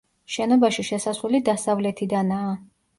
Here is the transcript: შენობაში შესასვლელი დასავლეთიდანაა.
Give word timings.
შენობაში 0.35 0.87
შესასვლელი 0.89 1.45
დასავლეთიდანაა. 1.53 2.61